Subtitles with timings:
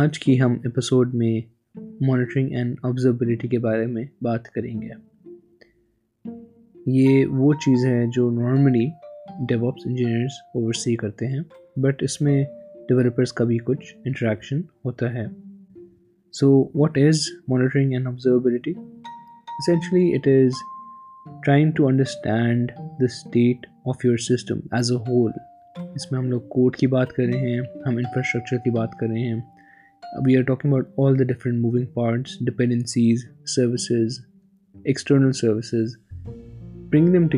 [0.00, 1.34] آج کی ہم ایپیسوڈ میں
[2.00, 4.88] مانیٹرنگ اینڈ آبزربلٹی کے بارے میں بات کریں گے
[6.86, 8.86] یہ وہ چیز ہے جو نارملی
[9.48, 11.40] ڈیوپس انجینئرس اوور سی کرتے ہیں
[11.76, 12.44] بٹ اس میں
[12.88, 15.26] ڈیولپرس کا بھی کچھ انٹریکشن ہوتا ہے
[16.34, 20.62] so what is monitoring and observability essentially it is
[21.44, 25.32] trying to understand the state of your system as a whole
[25.94, 29.06] اس میں ہم لوگ کوٹ کی بات کر رہے ہیں ہم انفراسٹرکچر کی بات کر
[29.06, 29.55] رہے ہیں
[30.26, 34.20] we are talking all the different moving parts
[34.84, 37.37] ایکسٹرنلڈنگ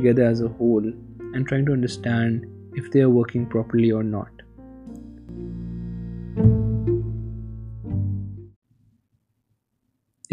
[3.45, 4.43] properly اور ناٹ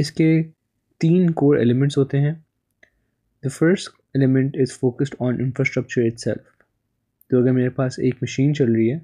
[0.00, 0.44] اس کے
[1.00, 2.34] تین کور ایلیمنٹس ہوتے ہیں
[3.44, 6.64] the first element is focused on infrastructure it self
[7.30, 9.00] تو اگر میرے پاس ایک مشین چل رہی ہے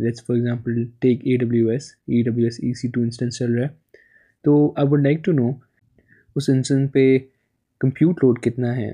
[0.00, 3.54] let's for example take A W S E W S E C two instance چل
[3.54, 3.68] رہا ہے
[4.44, 5.50] تو I would like to know
[6.36, 7.06] اس انسٹنس پہ
[7.80, 8.90] کمپیوٹ لوڈ کتنا ہے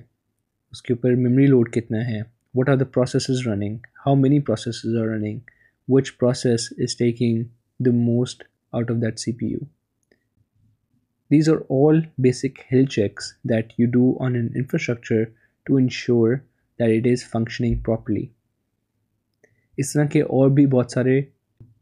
[0.00, 2.21] اس کے اوپر میموری لوڈ کتنا ہے
[2.55, 5.39] what are the processes running how many processes are running
[5.89, 7.43] which process is taking
[7.81, 9.59] the most out of that C P U
[11.31, 15.25] these are all basic health checks that you do on an infrastructure
[15.67, 16.34] to ensure
[16.81, 18.27] that it is functioning properly
[19.79, 21.21] اس طرح کے اور بھی بہت سارے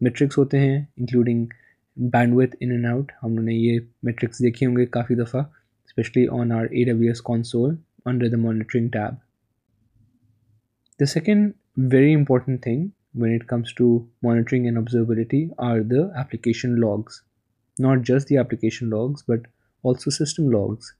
[0.01, 1.47] metrics ہوتے ہیں including
[1.97, 6.27] band with in and out ہم نے یہ میٹرکس دیکھے ہوں گے کافی دفعہ especially
[6.33, 7.75] on our A W S console
[8.07, 9.15] under the monitoring tab
[11.01, 11.51] the second
[11.93, 12.87] very important thing
[13.15, 13.89] when it comes to
[14.23, 17.21] monitoring and observability are the application logs
[17.77, 19.47] not just the application logs but
[19.85, 20.93] also system logs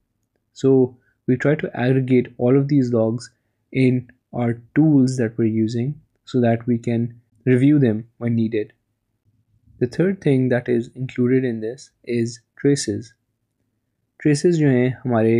[0.59, 0.75] so
[1.29, 3.31] we try to aggregate all of these logs
[3.73, 4.01] in
[4.35, 5.93] our tools that we're using
[6.29, 7.07] so that we can
[7.47, 8.73] review them why needed
[9.81, 11.89] the third thing that is included in this
[12.11, 12.39] is
[12.63, 13.13] traces
[14.21, 15.40] traces جو ہیں ہمارے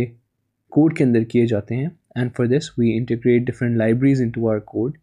[0.71, 4.49] code کے اندر کیے جاتے ہیں and for this we integrate different libraries into
[4.49, 4.97] our code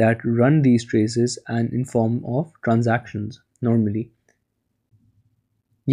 [0.00, 3.38] that run these traces and in form of transactions
[3.62, 4.02] normally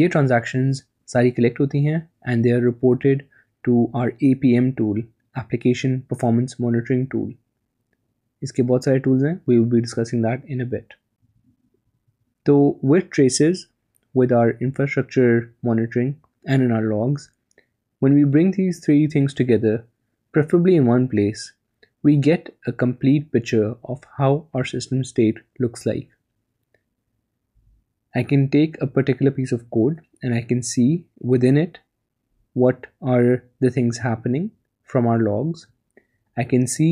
[0.00, 0.81] یہ transactions
[1.07, 3.23] ساری کلیکٹ ہوتی ہیں and they are reported
[3.63, 5.01] to our A P M tool
[5.35, 7.31] application performance monitoring tool
[8.41, 10.93] اس کے بہت سارے tools ہیں we will be discussing that in a bit
[12.45, 12.57] تو
[12.83, 13.65] with traces
[14.15, 16.11] with our infrastructure monitoring
[16.45, 17.27] and in our logs
[18.01, 19.75] when we bring these three things together
[20.33, 21.45] preferably in one place
[22.03, 23.69] we get a complete picture
[23.83, 26.07] of how our system state looks like
[28.13, 30.85] I can take a particular piece of code and I can see
[31.21, 31.77] within it
[32.55, 33.35] what are
[33.61, 34.47] the things happening
[34.89, 35.65] from our logs
[36.37, 36.92] I can see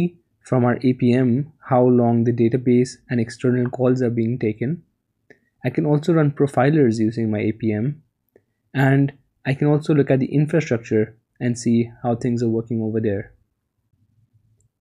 [0.47, 1.31] from our A P M
[1.71, 4.75] how long the database and external calls are being taken
[5.63, 7.89] I can also run profile reusing my A P M
[8.73, 9.11] and
[9.45, 11.03] I can also look at the infrastructure
[11.39, 13.21] and see how things are working over there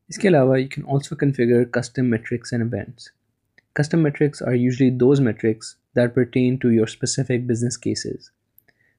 [0.10, 3.10] اس کے علاوہ you can also configure custom metrics and events
[3.76, 8.30] custom metrics are usually those metrics that pertain to your specific business cases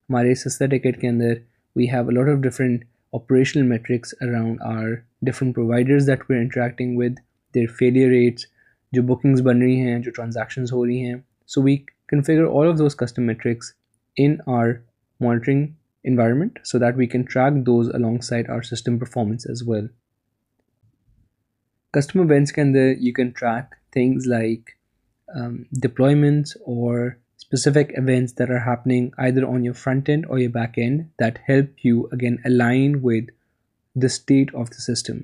[0.09, 1.33] ہمارے سسٹر ٹیکٹ کے اندر
[1.75, 2.83] we have lot of different
[3.13, 4.95] operational metrics around our
[5.21, 7.19] different providers that we're interacting with
[7.55, 8.45] their failure rates
[8.93, 11.15] جو bookings بن رہی ہیں جو ٹرانزیکشنز ہو رہی ہیں
[11.49, 11.77] so we
[12.09, 13.73] configure all of those custom metrics
[14.17, 14.73] in our
[15.19, 15.67] monitoring
[16.05, 19.87] environment so that we can track those alongside our system performance as well
[21.93, 24.69] customer events کے اندر you can track things like
[25.81, 26.99] deployments or
[27.35, 31.01] specific events that are happening either on your front end or your back end
[31.19, 33.31] that help you again align with
[34.01, 35.17] the state of the system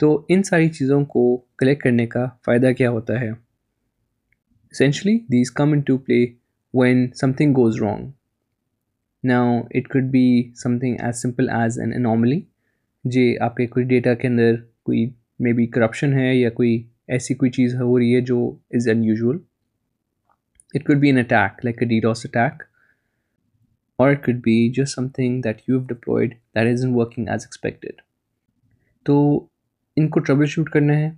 [0.00, 1.24] تو ان ساری چیزوں کو
[1.58, 6.24] collect کرنے کا فائدہ کیا ہوتا ہے essentially these come in to play
[6.74, 8.10] when something goes wrong
[9.24, 10.26] now it could be
[10.54, 12.40] something as simple as an normally
[13.04, 14.56] جی آپ کے کوئی ڈیٹا کے اندر
[14.82, 15.08] کوئی
[15.40, 16.82] مے بی کرپشن ہے یا کوئی
[17.08, 18.38] ایسی کوئی چیز ہو رہی ہے جو
[18.70, 19.38] is in usual
[20.74, 22.62] it could be an attack like a D DOS attack
[24.02, 28.00] or it could be just something that you've deployed that isn't working as expected
[29.06, 29.14] تو
[29.96, 31.10] ان کو ٹربل شوٹ کرنا ہے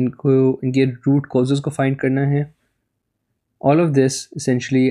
[0.00, 2.42] ان کو ان کے روٹ کاز کو فائنڈ کرنا ہے
[3.60, 4.88] all of this essentially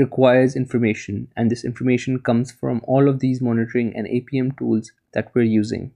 [0.00, 4.48] requires information and this information comes from all of these monitoring and A P M
[4.58, 5.86] tools that we're using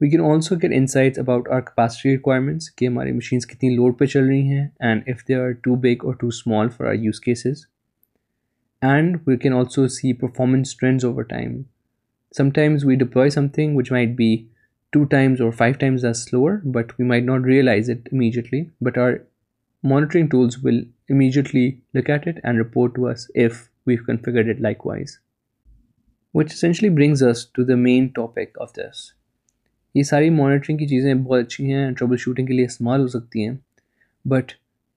[0.00, 4.06] we can also get insight about our capacity requirements کہ ہماری machines کتنی load پہ
[4.06, 7.20] چل رہی ہیں and if they are too big or too small for our use
[7.20, 7.64] cases
[8.86, 11.60] and we can also see performance trends over time
[12.34, 14.36] sometimes we deploy something which might be
[14.92, 18.98] two times or five times are slower but we might not realize it immediately but
[18.98, 19.12] our
[19.84, 20.82] monitoring tools will
[21.10, 24.52] immediately it and report to if we figure
[24.84, 25.18] wise
[26.34, 29.04] which is brings us to the main topic of this
[29.94, 33.46] یہ ساری monitoring کی چیزیں بہت اچھی ہیں trouble shooting کے لیے استعمال ہو سکتی
[33.48, 33.54] ہیں
[34.24, 34.52] but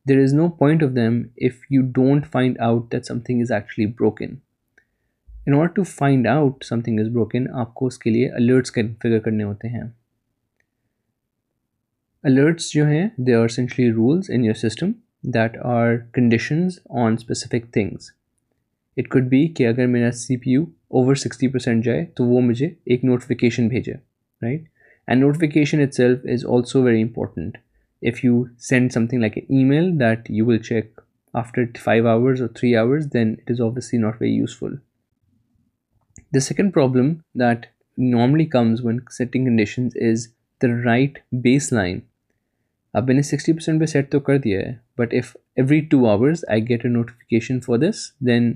[0.10, 1.22] there is no point of them
[1.42, 4.36] if you don't find out that something is actually broken
[5.48, 8.72] in order to find out something is broken آپ کو اس کے لیے الرٹس
[8.72, 9.82] کے فگر کرنے ہوتے ہیں
[12.24, 14.92] الرٹس جو ہیں دے آر آرچلی rules in your system
[15.34, 18.12] that are conditions on specific things
[18.98, 20.64] it could be کہ اگر میرا C P U
[20.90, 23.94] over sixty percent جائے تو وہ مجھے ایک نوٹیفیکیشن بھیجے
[24.42, 24.62] right
[25.08, 27.58] and notification itself is also very important
[28.04, 31.00] if you send something like a email that you will check
[31.34, 34.76] after five hours or three hours then it is obviously not very useful
[36.36, 37.14] the second problem
[37.40, 37.66] that
[37.98, 40.28] normally comes when setting conditions is
[40.62, 42.00] the right baseline
[42.94, 46.06] اب میں نے sixty percent پہ set تو کر دیا ہے but if every two
[46.08, 48.54] hours I get a notification for this then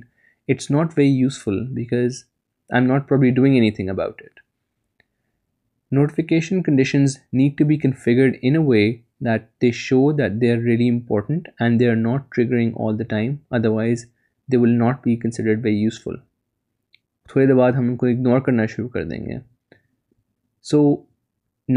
[0.47, 2.23] it's not very useful because
[2.69, 4.39] I am not really doing anything about it
[5.91, 8.93] notification conditions need to be configured in a و way
[9.23, 13.03] that they show that they are rarely important and they are not triggering all the
[13.09, 14.05] time otherwise
[14.49, 15.89] they will not be considered وے
[17.29, 19.37] تھوڑی دیر بعد ہم ان کو ignore کرنا شروع کر دیں گے
[20.65, 20.83] so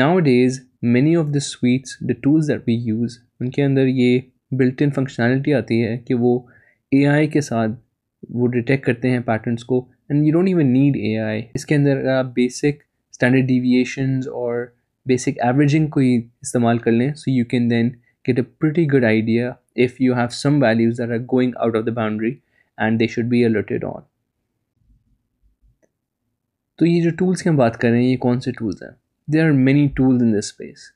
[0.00, 0.60] nowadays
[0.84, 4.18] many of the suites the tools that we use ان کے اندر یہ
[4.52, 6.38] بلٹ ان فنکشنالٹی آتی ہے کہ وہ
[6.92, 7.72] اے آئی کے ساتھ
[8.30, 9.84] وہ ڈیٹیکٹ کرتے ہیں پیٹرنس کو
[10.08, 14.45] and you don't even need A I اس کے اندر آپ بیسک اسٹینڈرڈ ڈیویشنز اور
[15.06, 17.88] بیسک ایوریجنگ کو ہی استعمال کر لیں so you can then
[18.24, 19.52] get a pretty good idea
[19.74, 22.34] if you have some values are are going out of the boundary
[22.78, 24.02] and they should be alerted on
[26.78, 28.90] تو یہ جو tools کی ہم بات کر رہے ہیں یہ کون سے ٹولس ہیں
[29.28, 30.90] they are many tools in this space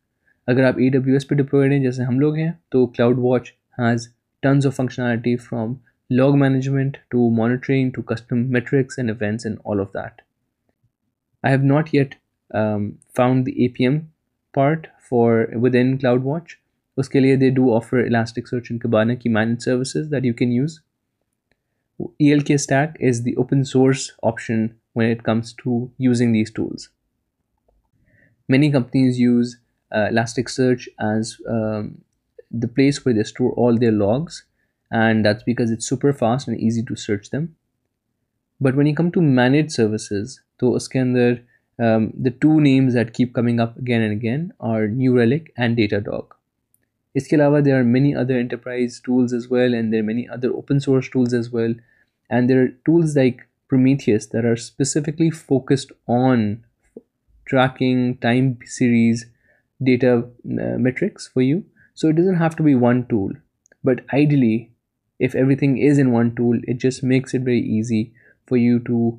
[0.49, 3.53] اگر آپ ای ڈبلیو ایس پہ ڈپلوئڈ ہیں جیسے ہم لوگ ہیں تو cloud watch
[3.79, 4.09] has
[4.43, 5.75] tons of functionality from
[6.11, 10.23] log management to monitoring to custom metrics and events and all of that
[11.45, 12.15] I have not yet
[12.51, 13.99] found the A P M
[14.55, 16.55] part for within cloud watch
[16.97, 20.35] اس کے لیے they do offer elastic search and Kibana کی manage services that you
[20.35, 20.79] can use
[22.01, 24.67] E L K stack is the open source option
[24.97, 26.89] when it comes to using these tools
[28.49, 29.55] many companies use
[29.93, 31.37] elastic search as
[32.53, 34.43] the place for the store all their logs
[34.91, 37.47] and that's because it's super fast and easy to search them
[38.61, 41.35] but when you come to manage services تو اس کے اندر
[41.81, 46.35] the two names that keep coming up again and again اور New Relic and Datadog
[47.15, 50.49] اس کے علاوہ they are many other enterprise tools as well and there many other
[50.49, 51.73] open source tools as well
[52.31, 53.41] and there tools like
[53.71, 56.55] Prometheus that are specifically focused on
[57.47, 59.25] tracking time series
[59.81, 60.15] data
[60.79, 61.59] metrics for you
[61.99, 63.33] so it doesn't have to be one tool
[63.85, 64.57] but ideally
[65.21, 68.05] if everything is in one tool it just makes it very easy
[68.51, 69.11] for you to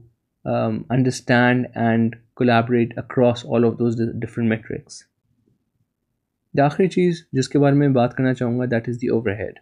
[0.46, 5.04] um, understand and collaborate across all of those different metrics
[6.54, 9.60] آخری چیز جس کے بارے میں بات کرنا چاہوں گا that is the overhead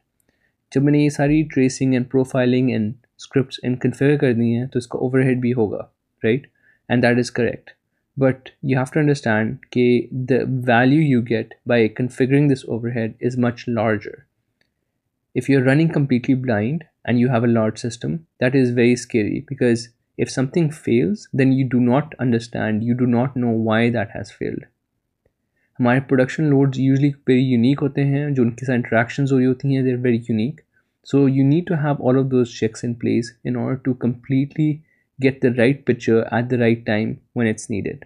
[0.72, 4.66] جب میں نے یہ ساری tracing and profiling and scripts and configure کر دی ہیں
[4.66, 5.82] تو اس کا اوور ہیڈ بھی ہوگا
[6.24, 6.48] right
[6.90, 7.70] and that is correct
[8.18, 9.86] but you have to understand کہ
[10.30, 10.36] the
[10.68, 14.18] value you get by configuring this overhead is much larger
[15.36, 18.94] if you are running completely blind and you have a large system that is very
[18.94, 19.88] scary because
[20.20, 24.16] if something fails then you do not understand you do not know why that
[24.16, 24.64] has failed
[25.80, 29.46] ہمارے production loads usually very unique ہوتے ہیں جو ان کے ساتھ interactions ہو رہی
[29.46, 30.62] ہوتی ہیں they are very unique
[31.08, 34.72] so you need to have all of those checks in place in order to completely
[35.20, 38.06] get the right picture at the right time when it's needed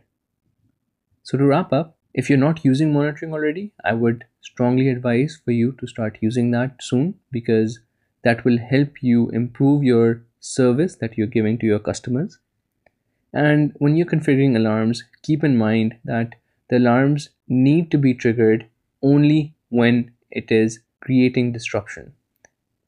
[1.25, 1.92] so to wrap up
[2.16, 6.52] if you not using monitoring already I would strongly advise for you to start using
[6.52, 7.78] that soon because
[8.24, 10.13] that will help you improve your
[10.44, 12.38] service that you're giving to your customers.
[13.32, 16.36] And when you're configuring alarms, keep in mind that
[16.70, 18.68] the alarms need to be triggered
[19.02, 22.13] only when it is creating disruption.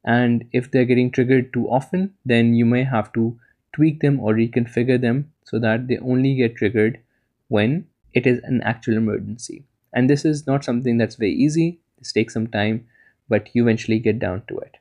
[0.03, 3.39] And if they're getting triggered too often, then you may have to
[3.73, 6.99] tweak them or reconfigure them so that they only get triggered
[7.47, 9.63] when it is an actual emergency.
[9.93, 11.79] And this is not something that's very easy.
[11.99, 12.85] This takes some time,
[13.29, 14.77] but you eventually get down to it.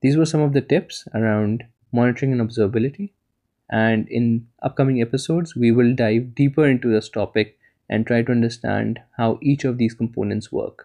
[0.02, 3.12] These were some of the tips around monitoring and observability,
[3.70, 9.00] and in upcoming episodes we will dive deeper into this topic and try to understand
[9.16, 10.85] how each of these components work.